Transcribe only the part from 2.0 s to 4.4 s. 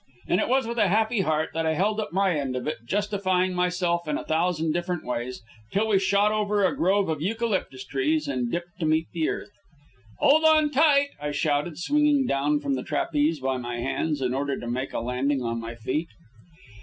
my end of it, justifying myself in a